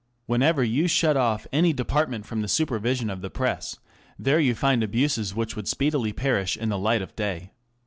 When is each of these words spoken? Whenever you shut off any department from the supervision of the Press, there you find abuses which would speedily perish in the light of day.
Whenever 0.25 0.63
you 0.63 0.87
shut 0.87 1.15
off 1.15 1.45
any 1.53 1.73
department 1.73 2.25
from 2.25 2.41
the 2.41 2.47
supervision 2.47 3.07
of 3.11 3.21
the 3.21 3.29
Press, 3.29 3.77
there 4.17 4.39
you 4.39 4.55
find 4.55 4.81
abuses 4.81 5.35
which 5.35 5.55
would 5.55 5.67
speedily 5.67 6.11
perish 6.11 6.57
in 6.57 6.69
the 6.69 6.79
light 6.79 7.03
of 7.03 7.15
day. 7.15 7.51